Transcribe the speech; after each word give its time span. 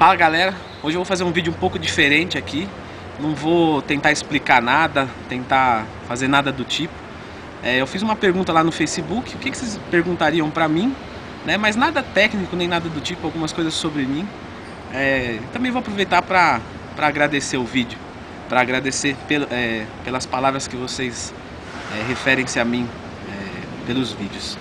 Fala 0.00 0.16
galera, 0.16 0.54
hoje 0.82 0.96
eu 0.96 1.00
vou 1.00 1.04
fazer 1.04 1.24
um 1.24 1.30
vídeo 1.30 1.52
um 1.52 1.56
pouco 1.56 1.78
diferente 1.78 2.38
aqui. 2.38 2.66
Não 3.18 3.34
vou 3.34 3.82
tentar 3.82 4.10
explicar 4.10 4.62
nada, 4.62 5.06
tentar 5.28 5.84
fazer 6.08 6.26
nada 6.26 6.50
do 6.50 6.64
tipo. 6.64 6.94
É, 7.62 7.78
eu 7.78 7.86
fiz 7.86 8.00
uma 8.00 8.16
pergunta 8.16 8.50
lá 8.50 8.64
no 8.64 8.72
Facebook, 8.72 9.34
o 9.34 9.38
que, 9.38 9.50
que 9.50 9.58
vocês 9.58 9.78
perguntariam 9.90 10.50
pra 10.50 10.66
mim? 10.66 10.96
Né? 11.44 11.58
Mas 11.58 11.76
nada 11.76 12.02
técnico, 12.02 12.56
nem 12.56 12.66
nada 12.66 12.88
do 12.88 12.98
tipo, 12.98 13.26
algumas 13.26 13.52
coisas 13.52 13.74
sobre 13.74 14.06
mim. 14.06 14.26
É, 14.90 15.38
também 15.52 15.70
vou 15.70 15.80
aproveitar 15.80 16.22
para 16.22 16.62
agradecer 16.96 17.58
o 17.58 17.64
vídeo, 17.64 17.98
para 18.48 18.62
agradecer 18.62 19.14
é, 19.50 19.84
pelas 20.02 20.24
palavras 20.24 20.66
que 20.66 20.76
vocês 20.76 21.34
é, 21.94 22.08
referem-se 22.08 22.58
a 22.58 22.64
mim 22.64 22.88
é, 23.28 23.86
pelos 23.86 24.12
vídeos. 24.12 24.56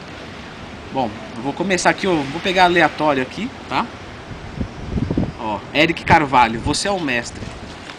Bom, 0.92 1.10
eu 1.38 1.44
vou 1.44 1.54
começar 1.54 1.92
aqui, 1.92 2.08
eu 2.08 2.24
vou 2.24 2.42
pegar 2.42 2.66
aleatório 2.66 3.24
aqui, 3.24 3.50
tá? 3.70 3.86
Ó, 5.50 5.60
Eric 5.74 6.04
Carvalho, 6.04 6.60
você 6.60 6.88
é 6.88 6.92
o 6.92 7.00
mestre. 7.00 7.42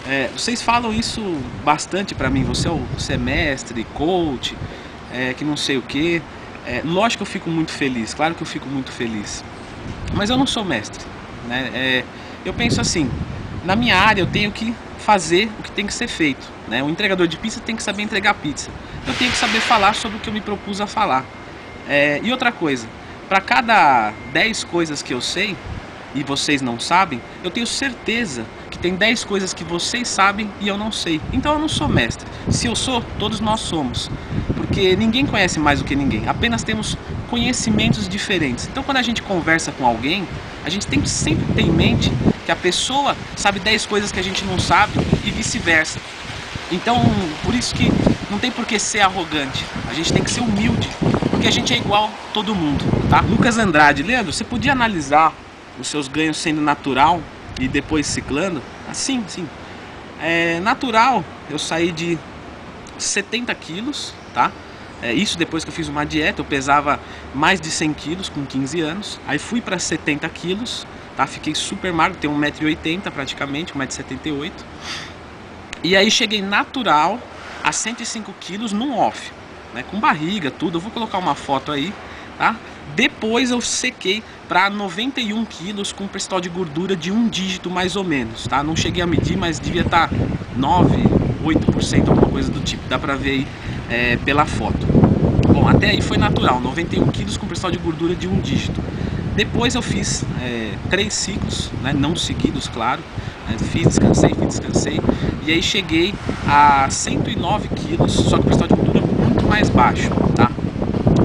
É, 0.06 0.28
vocês 0.28 0.62
falam 0.62 0.92
isso 0.92 1.20
bastante 1.64 2.14
pra 2.14 2.30
mim, 2.30 2.45
você 2.45 2.68
é, 2.68 2.70
o, 2.70 2.78
você 2.96 3.14
é 3.14 3.84
coach, 3.92 4.56
é, 5.12 5.34
que 5.34 5.45
não 5.45 5.56
sei 5.56 5.77
o 5.77 5.82
que. 5.82 6.22
É, 6.64 6.80
lógico 6.84 7.24
que 7.24 7.28
eu 7.28 7.32
fico 7.32 7.50
muito 7.50 7.72
feliz, 7.72 8.14
claro 8.14 8.36
que 8.36 8.42
eu 8.42 8.46
fico 8.46 8.68
muito 8.68 8.92
feliz. 8.92 9.44
Mas 10.14 10.30
eu 10.30 10.38
não 10.38 10.46
sou 10.46 10.64
mestre. 10.64 11.05
Né? 11.48 11.70
É, 11.74 12.05
eu 12.44 12.55
penso 12.55 12.80
assim, 12.80 13.10
na 13.64 13.74
minha 13.74 13.96
área 13.96 14.22
eu 14.22 14.28
tenho 14.28 14.52
que 14.52 14.72
fazer 14.98 15.50
o 15.58 15.62
que 15.64 15.72
tem 15.72 15.86
que 15.88 15.92
ser 15.92 16.06
feito. 16.06 16.46
Né? 16.69 16.80
O 16.84 16.88
entregador 16.88 17.27
de 17.27 17.36
pizza 17.36 17.58
tem 17.58 17.74
que 17.74 17.82
saber 17.82 18.05
entregar 18.05 18.34
pizza. 18.34 18.70
Eu 19.08 19.14
tenho 19.14 19.32
que 19.32 19.36
saber 19.36 19.58
falar 19.58 19.96
sobre 19.96 20.19
o 20.19 20.20
que 20.20 20.28
eu 20.28 20.32
me 20.32 20.41
propus 20.41 20.80
a 20.80 20.86
falar. 20.86 21.24
É, 21.88 22.20
e 22.22 22.30
outra 22.30 22.52
coisa, 22.52 22.86
para 23.28 23.41
cada 23.41 24.12
10 24.32 24.62
coisas 24.64 25.02
que 25.02 25.12
eu 25.12 25.20
sei 25.20 25.56
e 26.14 26.23
vocês 26.23 26.60
não 26.60 26.78
sabem, 26.78 27.20
eu 27.42 27.50
tenho 27.50 27.66
certeza 27.66 28.45
que 28.70 28.78
tem 28.78 28.95
10 28.95 29.24
coisas 29.24 29.52
que 29.52 29.64
vocês 29.64 30.09
sabem 30.09 30.50
e 30.61 30.69
eu 30.69 30.77
não 30.77 30.91
sei. 30.91 31.20
Então 31.33 31.53
eu 31.53 31.58
não 31.58 31.69
sou 31.69 31.89
mestre. 31.89 32.27
Se 32.48 32.66
eu 32.66 32.77
sou, 32.77 33.03
todos 33.19 33.41
nós 33.41 33.61
somos. 33.61 34.11
Porque 34.56 34.94
ninguém 34.97 35.27
conhece 35.27 35.58
mais 35.58 35.81
do 35.81 35.84
que 35.84 35.97
ninguém, 35.97 36.28
apenas 36.28 36.62
temos 36.62 36.97
conhecimentos 37.28 38.08
diferentes. 38.08 38.69
Então 38.70 38.83
quando 38.83 38.98
a 38.98 39.03
gente 39.03 39.22
conversa 39.22 39.72
com 39.72 39.86
alguém, 39.86 40.27
a 40.64 40.70
gente 40.70 40.86
tem 40.86 41.00
que 41.00 41.08
sempre 41.08 41.44
ter 41.55 41.62
em 41.62 41.70
mente 41.70 42.12
que 42.44 42.53
a 42.53 42.56
pessoa 42.56 43.16
sabe 43.36 43.58
10 43.61 43.86
coisas 43.86 44.12
que 44.12 44.20
a 44.20 44.25
gente 44.25 44.44
não 44.44 44.58
sabe 44.58 44.92
e 45.25 45.31
vice-versa. 45.31 46.00
Então, 46.72 47.03
por 47.42 47.53
isso 47.55 47.75
que 47.75 47.91
não 48.31 48.38
tem 48.38 48.50
por 48.50 48.64
que 48.64 48.78
ser 48.78 49.00
arrogante. 49.00 49.64
A 49.88 49.94
gente 49.94 50.12
tem 50.12 50.22
que 50.22 50.31
ser 50.31 50.41
humilde 50.41 50.88
porque 51.41 51.48
a 51.48 51.50
gente 51.50 51.72
é 51.72 51.78
igual 51.78 52.11
todo 52.34 52.55
mundo, 52.55 52.84
tá? 53.08 53.22
Lucas 53.22 53.56
Andrade, 53.56 54.03
Leandro, 54.03 54.31
você 54.31 54.44
podia 54.44 54.72
analisar 54.72 55.33
os 55.81 55.89
seus 55.89 56.09
ganhos 56.09 56.36
sendo 56.36 56.61
natural 56.61 57.20
e 57.59 57.67
depois 57.67 58.06
ciclando? 58.06 58.62
Assim, 58.89 59.25
sim. 59.27 59.48
É 60.20 60.61
natural, 60.61 61.25
eu 61.48 61.59
saí 61.59 61.91
de 61.91 62.19
70 62.98 63.55
quilos, 63.55 64.12
tá? 64.34 64.53
É, 65.03 65.14
isso 65.14 65.39
depois 65.39 65.64
que 65.64 65.70
eu 65.70 65.75
fiz 65.75 65.89
uma 65.89 66.05
dieta, 66.05 66.42
eu 66.42 66.45
pesava 66.45 67.00
mais 67.34 67.59
de 67.61 67.70
100 67.70 67.95
quilos 67.95 68.28
com 68.28 68.45
15 68.45 68.81
anos. 68.81 69.19
Aí 69.27 69.39
fui 69.39 69.62
para 69.62 69.78
70 69.78 70.28
quilos, 70.28 70.87
tá? 71.17 71.27
Fiquei 71.27 71.55
super 71.55 71.92
magro, 71.92 72.19
tenho 72.19 72.34
1,80m 72.34 73.11
praticamente, 73.11 73.72
1,78m. 73.72 74.53
E 75.83 75.97
aí 75.97 76.11
cheguei 76.11 76.42
natural 76.42 77.19
a 77.65 77.72
105 77.72 78.34
quilos 78.39 78.72
num 78.72 78.94
off 78.98 79.33
né, 79.75 79.84
com 79.91 79.98
barriga, 79.98 80.50
tudo. 80.50 80.78
Eu 80.78 80.81
vou 80.81 80.91
colocar 80.91 81.19
uma 81.19 81.34
foto 81.34 81.72
aí, 81.72 81.92
tá? 82.39 82.56
Depois 82.94 83.50
eu 83.50 83.60
sequei 83.60 84.22
para 84.48 84.69
91 84.69 85.44
quilos 85.46 85.92
com 85.92 86.06
percentual 86.08 86.41
de 86.41 86.48
gordura 86.48 86.97
de 86.97 87.12
um 87.12 87.28
dígito 87.28 87.70
mais 87.70 87.97
ou 87.97 88.05
menos, 88.05 88.47
tá? 88.47 88.62
Não 88.62 88.74
cheguei 88.74 89.02
a 89.02 89.06
medir, 89.06 89.36
mas 89.36 89.60
devia 89.60 89.82
estar 89.82 90.08
tá 90.08 90.14
9, 90.56 90.97
8%, 91.44 92.08
alguma 92.08 92.28
coisa 92.28 92.50
do 92.50 92.60
tipo. 92.60 92.82
Dá 92.88 92.98
pra 92.98 93.14
ver 93.14 93.30
aí 93.30 93.47
é, 93.88 94.16
pela 94.19 94.44
foto. 94.44 94.87
Bom, 95.53 95.69
até 95.69 95.91
aí 95.91 96.00
foi 96.00 96.16
natural, 96.16 96.60
91 96.60 97.06
quilos 97.09 97.37
com 97.37 97.47
percentual 97.47 97.72
de 97.72 97.78
gordura 97.78 98.15
de 98.15 98.26
um 98.26 98.41
dígito. 98.41 98.81
Depois 99.34 99.75
eu 99.75 99.82
fiz 99.82 100.25
é, 100.42 100.72
três 100.91 101.15
ciclos, 101.15 101.70
né, 101.82 101.92
não 101.92 102.16
seguidos, 102.16 102.69
claro. 102.69 103.00
Né, 103.48 103.56
fiz, 103.59 103.86
descansei, 103.86 104.31
fiz, 104.31 104.59
descansei. 104.59 105.00
E 105.47 105.53
aí 105.53 105.62
cheguei 105.62 106.15
a 106.47 106.88
109 106.91 107.69
quilos, 107.69 108.12
só 108.12 108.36
que 108.36 108.42
o 108.42 108.47
percentual 108.47 108.69
de 108.69 108.75
gordura 108.75 109.00
mais 109.48 109.69
baixo, 109.69 110.10
tá? 110.36 110.48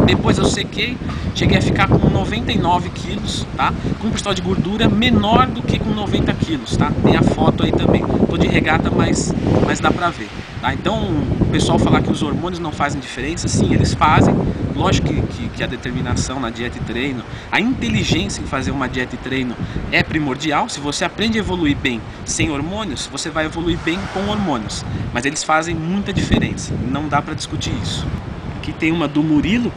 Depois 0.06 0.38
eu 0.38 0.46
sequei, 0.46 0.96
cheguei 1.34 1.58
a 1.58 1.62
ficar 1.62 1.88
com 1.88 2.10
99 2.10 2.90
quilos, 2.90 3.46
tá? 3.58 3.74
Com 4.00 4.10
percentual 4.10 4.36
de 4.36 4.42
gordura 4.42 4.88
menor 4.88 5.48
do 5.48 5.62
que 5.64 5.80
com 5.80 5.90
90 5.90 6.34
quilos, 6.36 6.78
tá? 6.78 6.92
Tem 7.04 7.16
a 7.16 7.24
foto 7.24 7.64
aí 7.64 7.72
também. 7.72 8.04
Tô 8.30 8.38
de 8.38 8.48
regata, 8.48 8.92
mas, 8.92 9.34
mas 9.66 9.80
dá 9.80 9.90
pra 9.90 10.10
ver, 10.12 10.30
tá? 10.62 10.74
Então, 10.74 11.00
o 11.42 11.46
pessoal 11.52 11.80
falar 11.80 12.02
que 12.02 12.12
os 12.12 12.22
hormônios 12.22 12.60
não 12.60 12.72
fazem 12.72 13.02
diferença, 13.02 13.48
sim, 13.48 13.74
eles 13.74 13.94
fazem. 13.94 14.36
Lógico 14.76 15.08
que, 15.08 15.22
que, 15.22 15.50
que 15.50 15.64
a 15.64 15.68
determinação 15.68 16.40
na 16.40 16.50
dieta 16.50 16.78
e 16.78 16.82
treino, 16.82 17.24
a 17.52 17.60
inteligência 17.60 18.42
em 18.42 18.46
fazer 18.46 18.72
uma 18.72 18.88
dieta 18.88 19.16
e 19.16 19.18
treino 19.18 19.56
é 19.92 20.04
primordial. 20.04 20.70
Se 20.70 20.80
você 20.80 21.06
aprende 21.06 21.38
a 21.38 21.42
evoluir 21.42 21.78
bem 21.78 22.02
sem 22.26 22.52
hormônios, 22.52 23.08
você 23.12 23.30
vai 23.30 23.46
evoluir 23.46 23.80
bem 23.84 23.98
com 24.14 24.28
hormônios. 24.28 24.84
Mas 25.14 25.26
eles 25.26 25.44
fazem 25.44 25.74
muita 25.74 26.12
diferença, 26.14 26.74
não 26.92 27.08
dá 27.08 27.22
pra 27.22 27.34
discutir 27.34 27.74
isso. 27.82 28.06
Aqui 28.58 28.74
tem 28.74 28.92
uma 28.92 29.08
do 29.08 29.24
Murilo, 29.24 29.72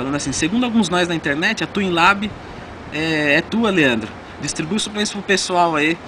falando 0.00 0.14
assim, 0.14 0.32
segundo 0.32 0.64
alguns 0.64 0.88
nós 0.88 1.06
na 1.06 1.14
internet, 1.14 1.62
a 1.62 1.66
Twin 1.66 1.90
Lab 1.90 2.30
é, 2.90 3.34
é 3.34 3.40
tua, 3.42 3.70
Leandro. 3.70 4.10
Distribui 4.40 4.76
os 4.76 4.82
suplementos 4.82 5.12
pro 5.12 5.20
pessoal 5.20 5.76
aí. 5.76 5.98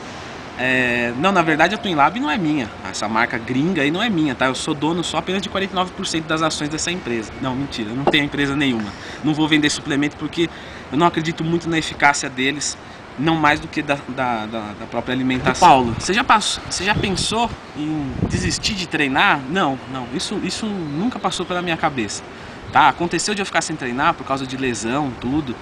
É, 0.58 1.12
não, 1.19 1.30
na 1.30 1.42
verdade 1.42 1.75
a 1.75 1.78
Twin 1.78 1.94
Lab 1.94 2.19
não 2.19 2.31
é 2.31 2.38
minha. 2.38 2.70
Essa 2.91 3.06
marca 3.06 3.36
gringa 3.36 3.82
aí 3.82 3.91
não 3.91 4.02
é 4.02 4.08
minha, 4.08 4.34
tá? 4.34 4.47
Eu 4.47 4.54
sou 4.54 4.72
dono 4.72 5.04
só 5.04 5.19
apenas 5.19 5.42
de 5.42 5.50
49% 5.50 6.22
das 6.22 6.41
ações 6.41 6.70
dessa 6.70 6.91
empresa. 6.91 7.31
Não, 7.42 7.54
mentira, 7.54 7.91
eu 7.91 7.97
não 7.97 8.04
tenho 8.04 8.25
empresa 8.25 8.56
nenhuma. 8.56 8.91
Não 9.22 9.34
vou 9.34 9.47
vender 9.47 9.69
suplemento 9.69 10.16
porque 10.16 10.48
eu 10.91 10.97
não 10.97 11.06
acredito 11.06 11.44
muito 11.44 11.69
na 11.69 11.76
eficácia 11.76 12.31
deles 12.31 12.78
não 13.19 13.36
mais 13.36 13.60
do 13.60 13.69
que 13.69 13.82
da, 13.82 13.98
da, 14.08 14.47
da, 14.47 14.60
da 14.81 14.86
própria 14.91 15.14
alimentação. 15.14 15.69
Paulo, 15.69 15.94
você 15.98 16.14
já, 16.14 16.25
passou, 16.25 16.62
você 16.70 16.82
já 16.82 16.94
pensou 16.94 17.50
em 17.76 18.10
desistir 18.26 18.72
de 18.72 18.88
treinar? 18.88 19.38
Não, 19.50 19.78
não, 19.92 20.06
isso, 20.14 20.41
isso 20.42 20.64
nunca 20.64 21.19
passou 21.19 21.44
pela 21.44 21.60
minha 21.60 21.76
cabeça. 21.76 22.22
Tá, 22.72 22.88
aconteceu 22.88 23.34
de 23.34 23.42
eu 23.42 23.46
ficar 23.46 23.60
sem 23.60 23.76
treinar 23.76 24.14
por 24.14 24.26
causa 24.26 24.46
de 24.46 24.56
lesão, 24.56 25.12
tudo, 25.20 25.54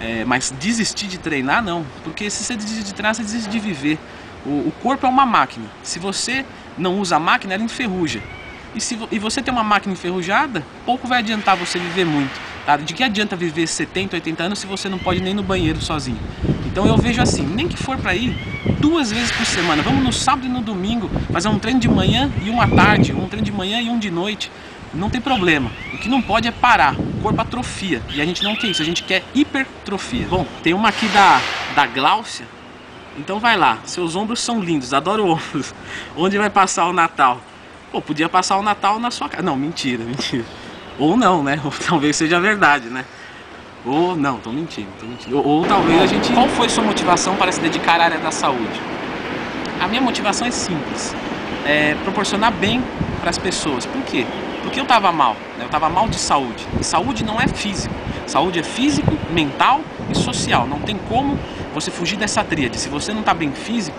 é, 0.00 0.24
mas 0.24 0.54
desistir 0.60 1.08
de 1.08 1.18
treinar 1.18 1.62
não, 1.62 1.84
porque 2.04 2.30
se 2.30 2.44
você 2.44 2.54
desistir 2.54 2.84
de 2.84 2.94
treinar, 2.94 3.14
você 3.14 3.22
desiste 3.22 3.50
de 3.50 3.58
viver. 3.58 3.98
O, 4.46 4.68
o 4.68 4.72
corpo 4.80 5.04
é 5.04 5.08
uma 5.08 5.26
máquina, 5.26 5.66
se 5.82 5.98
você 5.98 6.44
não 6.78 7.00
usa 7.00 7.16
a 7.16 7.20
máquina, 7.20 7.54
ela 7.54 7.64
enferruja. 7.64 8.20
E, 8.74 8.80
se, 8.80 8.98
e 9.10 9.18
você 9.18 9.42
tem 9.42 9.52
uma 9.52 9.64
máquina 9.64 9.92
enferrujada, 9.92 10.64
pouco 10.86 11.06
vai 11.06 11.18
adiantar 11.18 11.56
você 11.56 11.78
viver 11.78 12.06
muito. 12.06 12.40
Tá? 12.64 12.76
De 12.76 12.94
que 12.94 13.02
adianta 13.02 13.36
viver 13.36 13.66
70, 13.66 14.16
80 14.16 14.44
anos 14.44 14.58
se 14.60 14.66
você 14.66 14.88
não 14.88 14.98
pode 14.98 15.20
nem 15.20 15.34
no 15.34 15.42
banheiro 15.42 15.80
sozinho? 15.80 16.18
Então 16.64 16.86
eu 16.86 16.96
vejo 16.96 17.20
assim, 17.20 17.44
nem 17.44 17.68
que 17.68 17.76
for 17.76 17.98
para 17.98 18.14
ir 18.14 18.34
duas 18.80 19.10
vezes 19.10 19.30
por 19.30 19.44
semana, 19.44 19.82
vamos 19.82 20.02
no 20.02 20.12
sábado 20.12 20.46
e 20.46 20.48
no 20.48 20.60
domingo 20.60 21.10
fazer 21.30 21.48
um 21.48 21.58
treino 21.58 21.78
de 21.78 21.88
manhã 21.88 22.30
e 22.42 22.50
um 22.50 22.60
à 22.60 22.66
tarde, 22.66 23.12
um 23.12 23.28
treino 23.28 23.44
de 23.44 23.52
manhã 23.52 23.80
e 23.80 23.88
um 23.88 23.98
de 23.98 24.10
noite, 24.10 24.50
não 24.94 25.08
tem 25.08 25.20
problema. 25.20 25.70
O 25.94 25.98
que 25.98 26.08
não 26.08 26.20
pode 26.20 26.48
é 26.48 26.50
parar, 26.50 26.94
o 26.94 27.22
corpo 27.22 27.40
atrofia 27.40 28.02
e 28.14 28.20
a 28.20 28.24
gente 28.24 28.42
não 28.42 28.54
quer 28.56 28.68
isso, 28.68 28.82
a 28.82 28.84
gente 28.84 29.02
quer 29.02 29.22
hipertrofia. 29.34 30.26
Bom, 30.28 30.46
tem 30.62 30.74
uma 30.74 30.88
aqui 30.88 31.06
da, 31.08 31.40
da 31.74 31.86
Gláucia, 31.86 32.46
então 33.18 33.38
vai 33.38 33.56
lá, 33.56 33.78
seus 33.84 34.16
ombros 34.16 34.40
são 34.40 34.60
lindos, 34.60 34.94
adoro 34.94 35.26
ombros. 35.26 35.74
Onde 36.16 36.38
vai 36.38 36.50
passar 36.50 36.86
o 36.86 36.92
Natal? 36.92 37.40
Pô, 37.90 38.00
podia 38.00 38.28
passar 38.28 38.56
o 38.56 38.62
Natal 38.62 38.98
na 38.98 39.10
sua 39.10 39.28
casa. 39.28 39.42
Não, 39.42 39.56
mentira, 39.56 40.02
mentira. 40.04 40.44
Ou 40.98 41.16
não, 41.16 41.42
né? 41.42 41.60
Ou 41.64 41.72
talvez 41.86 42.16
seja 42.16 42.40
verdade, 42.40 42.88
né? 42.88 43.04
Ou 43.84 44.16
não, 44.16 44.38
tô 44.38 44.52
mentindo, 44.52 44.88
tô 44.98 45.06
mentindo. 45.06 45.36
Ou, 45.36 45.44
ou, 45.44 45.66
talvez 45.66 46.02
a 46.02 46.06
gente. 46.06 46.32
Qual 46.32 46.48
foi 46.48 46.68
sua 46.68 46.84
motivação 46.84 47.36
para 47.36 47.50
se 47.50 47.60
dedicar 47.60 48.00
à 48.00 48.04
área 48.04 48.18
da 48.18 48.30
saúde? 48.30 48.80
A 49.80 49.88
minha 49.88 50.00
motivação 50.00 50.46
é 50.46 50.50
simples. 50.50 51.14
É 51.66 51.94
proporcionar 52.04 52.52
bem 52.52 52.82
para 53.20 53.30
as 53.30 53.38
pessoas. 53.38 53.84
Por 53.84 54.02
quê? 54.02 54.24
Porque 54.62 54.80
eu 54.80 54.84
estava 54.84 55.12
mal, 55.12 55.34
né? 55.56 55.64
eu 55.64 55.66
estava 55.66 55.88
mal 55.88 56.08
de 56.08 56.16
saúde. 56.16 56.66
E 56.80 56.84
saúde 56.84 57.24
não 57.24 57.40
é 57.40 57.48
físico. 57.48 57.94
Saúde 58.26 58.60
é 58.60 58.62
físico, 58.62 59.12
mental 59.30 59.80
e 60.10 60.14
social. 60.14 60.66
Não 60.66 60.80
tem 60.80 60.96
como 61.08 61.38
você 61.74 61.90
fugir 61.90 62.16
dessa 62.16 62.42
tríade. 62.44 62.78
Se 62.78 62.88
você 62.88 63.12
não 63.12 63.20
está 63.20 63.34
bem 63.34 63.52
físico, 63.52 63.98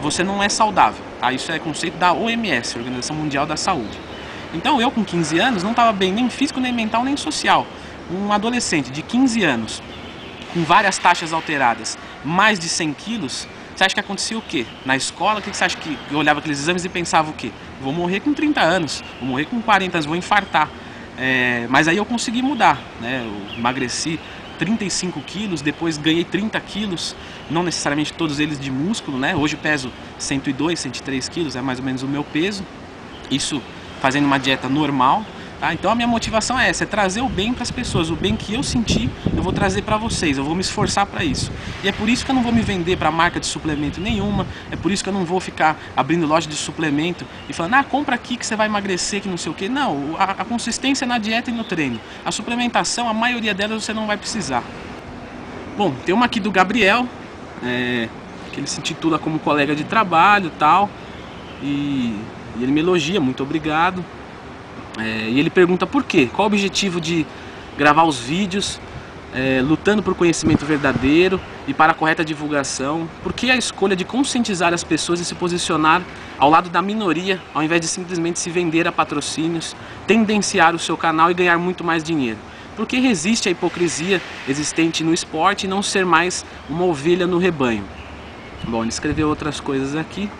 você 0.00 0.22
não 0.22 0.42
é 0.42 0.48
saudável. 0.48 1.04
Tá? 1.20 1.32
Isso 1.32 1.50
é 1.50 1.58
conceito 1.58 1.98
da 1.98 2.12
OMS, 2.12 2.78
Organização 2.78 3.16
Mundial 3.16 3.46
da 3.46 3.56
Saúde. 3.56 3.98
Então 4.54 4.80
eu 4.80 4.90
com 4.90 5.04
15 5.04 5.38
anos 5.38 5.62
não 5.62 5.72
estava 5.72 5.92
bem 5.92 6.12
nem 6.12 6.30
físico, 6.30 6.60
nem 6.60 6.72
mental, 6.72 7.04
nem 7.04 7.16
social 7.16 7.66
um 8.10 8.32
adolescente 8.32 8.90
de 8.90 9.02
15 9.02 9.42
anos, 9.42 9.82
com 10.54 10.62
várias 10.62 10.98
taxas 10.98 11.32
alteradas, 11.32 11.98
mais 12.24 12.58
de 12.58 12.68
100 12.68 12.92
quilos, 12.94 13.48
você 13.76 13.84
acha 13.84 13.94
que 13.94 14.00
acontecia 14.00 14.38
o 14.38 14.42
quê? 14.42 14.64
Na 14.86 14.96
escola, 14.96 15.40
o 15.40 15.42
que 15.42 15.54
você 15.54 15.64
acha 15.64 15.76
que 15.76 15.98
eu 16.10 16.18
olhava 16.18 16.40
aqueles 16.40 16.58
exames 16.58 16.84
e 16.84 16.88
pensava 16.88 17.30
o 17.30 17.34
quê? 17.34 17.50
Vou 17.80 17.92
morrer 17.92 18.20
com 18.20 18.32
30 18.32 18.60
anos, 18.60 19.04
vou 19.20 19.28
morrer 19.28 19.44
com 19.44 19.60
40 19.60 19.98
anos, 19.98 20.06
vou 20.06 20.16
infartar. 20.16 20.70
É, 21.18 21.66
mas 21.68 21.86
aí 21.86 21.98
eu 21.98 22.04
consegui 22.04 22.40
mudar, 22.40 22.80
né? 23.00 23.22
Eu 23.24 23.58
emagreci 23.58 24.18
35 24.58 25.20
quilos, 25.20 25.60
depois 25.60 25.98
ganhei 25.98 26.24
30 26.24 26.58
quilos, 26.60 27.14
não 27.50 27.62
necessariamente 27.62 28.14
todos 28.14 28.40
eles 28.40 28.58
de 28.58 28.70
músculo, 28.70 29.18
né? 29.18 29.36
Hoje 29.36 29.56
peso 29.56 29.92
102, 30.18 30.78
103 30.78 31.28
quilos, 31.28 31.54
é 31.54 31.60
mais 31.60 31.78
ou 31.78 31.84
menos 31.84 32.02
o 32.02 32.08
meu 32.08 32.24
peso. 32.24 32.64
Isso 33.30 33.62
fazendo 34.00 34.24
uma 34.24 34.38
dieta 34.38 34.68
normal, 34.68 35.24
Tá? 35.58 35.72
Então 35.72 35.90
a 35.90 35.94
minha 35.94 36.06
motivação 36.06 36.58
é 36.58 36.68
essa, 36.68 36.84
é 36.84 36.86
trazer 36.86 37.22
o 37.22 37.28
bem 37.28 37.54
para 37.54 37.62
as 37.62 37.70
pessoas, 37.70 38.10
o 38.10 38.16
bem 38.16 38.36
que 38.36 38.52
eu 38.52 38.62
senti, 38.62 39.08
eu 39.34 39.42
vou 39.42 39.52
trazer 39.52 39.82
para 39.82 39.96
vocês, 39.96 40.36
eu 40.36 40.44
vou 40.44 40.54
me 40.54 40.60
esforçar 40.60 41.06
para 41.06 41.24
isso. 41.24 41.50
E 41.82 41.88
é 41.88 41.92
por 41.92 42.08
isso 42.10 42.24
que 42.24 42.30
eu 42.30 42.34
não 42.34 42.42
vou 42.42 42.52
me 42.52 42.60
vender 42.60 42.96
para 42.96 43.10
marca 43.10 43.40
de 43.40 43.46
suplemento 43.46 43.98
nenhuma, 43.98 44.46
é 44.70 44.76
por 44.76 44.92
isso 44.92 45.02
que 45.02 45.08
eu 45.08 45.14
não 45.14 45.24
vou 45.24 45.40
ficar 45.40 45.78
abrindo 45.96 46.26
loja 46.26 46.46
de 46.46 46.56
suplemento 46.56 47.24
e 47.48 47.54
falando, 47.54 47.74
ah, 47.74 47.84
compra 47.84 48.14
aqui 48.16 48.36
que 48.36 48.44
você 48.44 48.54
vai 48.54 48.66
emagrecer, 48.66 49.22
que 49.22 49.28
não 49.28 49.38
sei 49.38 49.50
o 49.50 49.54
que. 49.54 49.68
Não, 49.68 50.14
a, 50.18 50.24
a 50.24 50.44
consistência 50.44 51.06
na 51.06 51.16
dieta 51.16 51.50
e 51.50 51.54
no 51.54 51.64
treino. 51.64 51.98
A 52.24 52.30
suplementação, 52.30 53.08
a 53.08 53.14
maioria 53.14 53.54
delas 53.54 53.82
você 53.82 53.94
não 53.94 54.06
vai 54.06 54.18
precisar. 54.18 54.62
Bom, 55.76 55.94
tem 56.04 56.14
uma 56.14 56.26
aqui 56.26 56.38
do 56.38 56.50
Gabriel, 56.50 57.08
é, 57.62 58.08
que 58.52 58.60
ele 58.60 58.66
se 58.66 58.78
intitula 58.78 59.18
como 59.18 59.38
colega 59.38 59.74
de 59.74 59.84
trabalho 59.84 60.50
tal, 60.58 60.90
e, 61.62 62.14
e 62.58 62.62
ele 62.62 62.72
me 62.72 62.80
elogia, 62.80 63.20
muito 63.20 63.42
obrigado. 63.42 64.04
É, 64.98 65.28
e 65.28 65.38
ele 65.38 65.50
pergunta 65.50 65.86
por 65.86 66.04
quê? 66.04 66.28
Qual 66.32 66.46
o 66.46 66.50
objetivo 66.50 67.00
de 67.00 67.26
gravar 67.76 68.04
os 68.04 68.18
vídeos 68.18 68.80
é, 69.34 69.60
lutando 69.60 70.02
por 70.02 70.14
conhecimento 70.14 70.64
verdadeiro 70.64 71.38
e 71.68 71.74
para 71.74 71.92
a 71.92 71.94
correta 71.94 72.24
divulgação? 72.24 73.08
Por 73.22 73.32
que 73.32 73.50
a 73.50 73.56
escolha 73.56 73.94
de 73.94 74.04
conscientizar 74.04 74.72
as 74.72 74.82
pessoas 74.82 75.20
e 75.20 75.24
se 75.24 75.34
posicionar 75.34 76.02
ao 76.38 76.48
lado 76.48 76.70
da 76.70 76.80
minoria, 76.80 77.40
ao 77.52 77.62
invés 77.62 77.80
de 77.80 77.88
simplesmente 77.88 78.38
se 78.38 78.48
vender 78.48 78.88
a 78.88 78.92
patrocínios, 78.92 79.76
tendenciar 80.06 80.74
o 80.74 80.78
seu 80.78 80.96
canal 80.96 81.30
e 81.30 81.34
ganhar 81.34 81.58
muito 81.58 81.84
mais 81.84 82.02
dinheiro? 82.02 82.38
Por 82.74 82.86
que 82.86 82.98
resiste 82.98 83.48
a 83.48 83.52
hipocrisia 83.52 84.20
existente 84.48 85.02
no 85.04 85.12
esporte 85.12 85.64
e 85.64 85.68
não 85.68 85.82
ser 85.82 86.04
mais 86.04 86.44
uma 86.68 86.84
ovelha 86.84 87.26
no 87.26 87.38
rebanho? 87.38 87.84
Bom, 88.64 88.82
ele 88.82 88.90
escreveu 88.90 89.28
outras 89.28 89.60
coisas 89.60 89.94
aqui. 89.94 90.30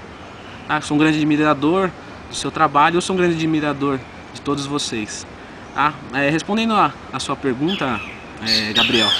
Ah, 0.68 0.80
sou 0.80 0.96
um 0.96 0.98
grande 0.98 1.18
admirador 1.18 1.90
do 2.28 2.34
seu 2.34 2.50
trabalho, 2.50 2.96
eu 2.96 3.00
sou 3.00 3.14
um 3.14 3.18
grande 3.18 3.36
admirador 3.36 3.98
de 4.36 4.42
todos 4.42 4.66
vocês. 4.66 5.26
Tá? 5.74 5.92
É, 6.14 6.30
respondendo 6.30 6.74
a, 6.74 6.92
a, 7.12 7.18
sua 7.18 7.36
pergunta, 7.36 8.00
é, 8.46 8.72
Gabriel, 8.72 9.10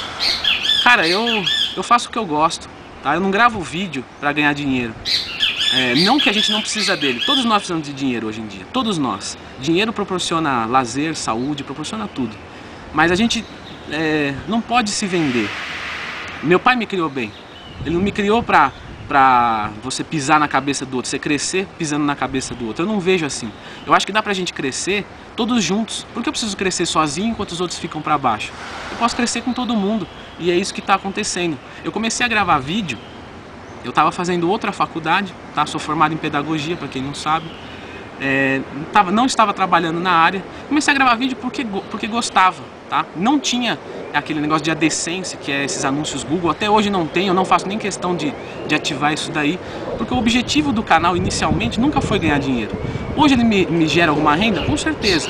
cara, 0.84 1.06
eu, 1.08 1.44
eu 1.76 1.82
faço 1.82 2.08
o 2.08 2.12
que 2.12 2.18
eu 2.18 2.24
gosto, 2.24 2.68
tá? 3.02 3.14
Eu 3.14 3.20
não 3.20 3.30
gravo 3.30 3.60
vídeo 3.60 4.04
para 4.20 4.32
ganhar 4.32 4.52
dinheiro. 4.54 4.94
É, 5.74 5.94
não 5.96 6.18
que 6.18 6.30
a 6.30 6.32
gente 6.32 6.50
não 6.52 6.60
precisa 6.60 6.96
dele, 6.96 7.20
todos 7.26 7.44
nós 7.44 7.58
precisamos 7.58 7.86
de 7.86 7.92
dinheiro 7.92 8.28
hoje 8.28 8.40
em 8.40 8.46
dia, 8.46 8.64
todos 8.72 8.96
nós. 8.96 9.36
Dinheiro 9.60 9.92
proporciona 9.92 10.64
lazer, 10.64 11.16
saúde, 11.16 11.64
proporciona 11.64 12.06
tudo. 12.06 12.36
Mas 12.94 13.10
a 13.10 13.14
gente 13.14 13.44
é, 13.90 14.34
não 14.46 14.60
pode 14.60 14.90
se 14.90 15.06
vender. 15.06 15.50
Meu 16.42 16.60
pai 16.60 16.76
me 16.76 16.86
criou 16.86 17.08
bem. 17.08 17.32
Ele 17.84 17.94
não 17.94 18.00
me 18.00 18.12
criou 18.12 18.42
para 18.42 18.72
pra 19.06 19.70
você 19.82 20.02
pisar 20.02 20.38
na 20.38 20.48
cabeça 20.48 20.84
do 20.84 20.96
outro, 20.96 21.08
você 21.10 21.18
crescer 21.18 21.66
pisando 21.78 22.04
na 22.04 22.14
cabeça 22.14 22.54
do 22.54 22.66
outro. 22.66 22.84
Eu 22.84 22.88
não 22.88 23.00
vejo 23.00 23.24
assim. 23.24 23.50
Eu 23.86 23.94
acho 23.94 24.06
que 24.06 24.12
dá 24.12 24.22
pra 24.22 24.32
gente 24.32 24.52
crescer 24.52 25.06
todos 25.34 25.62
juntos. 25.62 26.06
Por 26.12 26.22
que 26.22 26.28
eu 26.28 26.32
preciso 26.32 26.56
crescer 26.56 26.86
sozinho 26.86 27.30
enquanto 27.30 27.52
os 27.52 27.60
outros 27.60 27.78
ficam 27.78 28.02
para 28.02 28.16
baixo? 28.18 28.52
Eu 28.90 28.96
posso 28.96 29.14
crescer 29.14 29.42
com 29.42 29.52
todo 29.52 29.74
mundo 29.74 30.06
e 30.38 30.50
é 30.50 30.56
isso 30.56 30.74
que 30.74 30.80
está 30.80 30.94
acontecendo. 30.94 31.58
Eu 31.84 31.92
comecei 31.92 32.24
a 32.24 32.28
gravar 32.28 32.58
vídeo, 32.58 32.98
eu 33.84 33.90
estava 33.90 34.10
fazendo 34.10 34.50
outra 34.50 34.72
faculdade, 34.72 35.32
tá? 35.54 35.64
Sou 35.66 35.80
formado 35.80 36.12
em 36.12 36.16
pedagogia, 36.16 36.76
para 36.76 36.88
quem 36.88 37.02
não 37.02 37.14
sabe. 37.14 37.46
É, 38.20 38.60
não 39.12 39.26
estava 39.26 39.52
trabalhando 39.52 40.00
na 40.00 40.10
área. 40.10 40.42
Comecei 40.68 40.92
a 40.92 40.94
gravar 40.94 41.14
vídeo 41.14 41.36
porque, 41.36 41.64
porque 41.90 42.06
gostava, 42.06 42.62
tá? 42.88 43.04
Não 43.14 43.38
tinha 43.38 43.78
aquele 44.16 44.40
negócio 44.40 44.64
de 44.64 44.70
adescência, 44.70 45.38
que 45.38 45.50
é 45.52 45.64
esses 45.64 45.84
anúncios 45.84 46.24
Google. 46.24 46.50
Até 46.50 46.68
hoje 46.70 46.90
não 46.90 47.06
tem, 47.06 47.28
eu 47.28 47.34
não 47.34 47.44
faço 47.44 47.66
nem 47.66 47.78
questão 47.78 48.16
de, 48.16 48.32
de 48.66 48.74
ativar 48.74 49.12
isso 49.12 49.30
daí, 49.30 49.58
porque 49.96 50.12
o 50.12 50.16
objetivo 50.16 50.72
do 50.72 50.82
canal 50.82 51.16
inicialmente 51.16 51.80
nunca 51.80 52.00
foi 52.00 52.18
ganhar 52.18 52.38
dinheiro. 52.38 52.76
Hoje 53.16 53.34
ele 53.34 53.44
me, 53.44 53.66
me 53.66 53.86
gera 53.86 54.10
alguma 54.10 54.34
renda? 54.34 54.62
Com 54.62 54.76
certeza. 54.76 55.28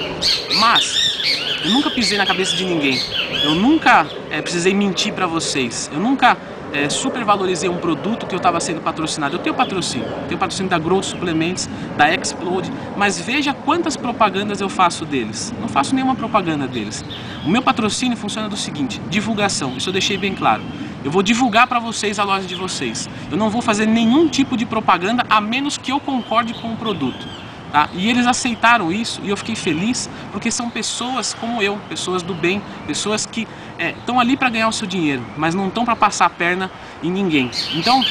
Mas 0.58 1.20
eu 1.64 1.70
nunca 1.70 1.90
pisei 1.90 2.18
na 2.18 2.26
cabeça 2.26 2.54
de 2.56 2.64
ninguém. 2.64 3.00
Eu 3.42 3.54
nunca 3.54 4.06
é, 4.30 4.40
precisei 4.40 4.74
mentir 4.74 5.12
para 5.12 5.26
vocês. 5.26 5.90
Eu 5.92 6.00
nunca 6.00 6.36
é, 6.72 6.88
supervalorizei 6.88 7.68
um 7.68 7.78
produto 7.78 8.26
que 8.26 8.34
eu 8.34 8.38
estava 8.38 8.60
sendo 8.60 8.80
patrocinado. 8.80 9.36
Eu 9.36 9.38
tenho 9.38 9.54
patrocínio, 9.54 10.06
tenho 10.28 10.38
patrocínio 10.38 10.70
da 10.70 10.78
Growth 10.78 11.04
Suplements, 11.04 11.68
da 11.96 12.12
Explode, 12.12 12.72
mas 12.96 13.18
veja 13.20 13.54
quantas 13.54 13.96
propagandas 13.96 14.60
eu 14.60 14.68
faço 14.68 15.04
deles. 15.04 15.54
Não 15.60 15.68
faço 15.68 15.94
nenhuma 15.94 16.14
propaganda 16.14 16.66
deles. 16.66 17.04
O 17.46 17.48
meu 17.48 17.62
patrocínio 17.62 18.16
funciona 18.16 18.48
do 18.48 18.56
seguinte: 18.56 19.00
divulgação. 19.08 19.76
Isso 19.76 19.88
eu 19.88 19.92
deixei 19.92 20.16
bem 20.18 20.34
claro. 20.34 20.62
Eu 21.04 21.12
vou 21.12 21.22
divulgar 21.22 21.68
para 21.68 21.78
vocês 21.78 22.18
a 22.18 22.24
loja 22.24 22.44
de 22.44 22.56
vocês. 22.56 23.08
Eu 23.30 23.36
não 23.36 23.48
vou 23.48 23.62
fazer 23.62 23.86
nenhum 23.86 24.26
tipo 24.26 24.56
de 24.56 24.66
propaganda 24.66 25.24
a 25.30 25.40
menos 25.40 25.78
que 25.78 25.92
eu 25.92 26.00
concorde 26.00 26.52
com 26.54 26.72
o 26.72 26.76
produto. 26.76 27.28
Tá? 27.70 27.88
E 27.94 28.08
eles 28.08 28.26
aceitaram 28.26 28.90
isso 28.90 29.20
e 29.22 29.28
eu 29.28 29.36
fiquei 29.36 29.54
feliz 29.54 30.10
porque 30.32 30.50
são 30.50 30.68
pessoas 30.68 31.34
como 31.34 31.62
eu, 31.62 31.78
pessoas 31.88 32.22
do 32.22 32.34
bem, 32.34 32.60
pessoas 32.86 33.24
que 33.26 33.46
estão 33.78 34.18
é, 34.18 34.22
ali 34.22 34.36
para 34.36 34.48
ganhar 34.48 34.68
o 34.68 34.72
seu 34.72 34.86
dinheiro, 34.86 35.24
mas 35.36 35.54
não 35.54 35.68
estão 35.68 35.84
para 35.84 35.94
passar 35.94 36.26
a 36.26 36.30
perna 36.30 36.70
em 37.02 37.10
ninguém. 37.10 37.50
Então, 37.74 38.02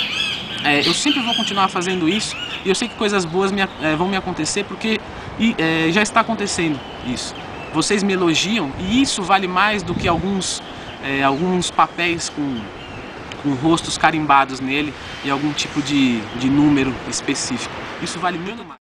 é, 0.64 0.80
eu 0.80 0.94
sempre 0.94 1.22
vou 1.22 1.34
continuar 1.36 1.68
fazendo 1.68 2.08
isso 2.08 2.36
e 2.64 2.70
eu 2.70 2.76
sei 2.76 2.88
que 2.88 2.96
coisas 2.96 3.26
boas 3.26 3.52
me, 3.52 3.62
é, 3.82 3.96
vão 3.98 4.08
me 4.08 4.16
acontecer 4.16 4.64
porque 4.64 5.00
e, 5.40 5.56
é, 5.58 5.92
já 5.92 6.02
está 6.02 6.22
acontecendo 6.22 6.80
isso. 7.06 7.36
Vocês 7.76 8.04
me 8.04 8.14
elogiam 8.14 8.72
e 8.80 9.02
isso 9.02 9.22
vale 9.22 9.50
mais 9.50 9.84
do 9.84 9.94
que 9.94 10.08
alguns, 10.08 10.64
é, 11.04 11.22
alguns 11.22 11.70
papéis 11.70 12.30
com, 12.30 12.62
com 13.44 13.54
rostos 13.56 13.98
carimbados 13.98 14.62
nele 14.62 14.94
e 15.26 15.30
algum 15.30 15.52
tipo 15.52 15.82
de, 15.82 16.22
de 16.40 16.50
número 16.50 16.96
específico. 17.10 17.76
Isso 18.02 18.18
vale 18.18 18.38
muito 18.38 18.64
mais. 18.64 18.85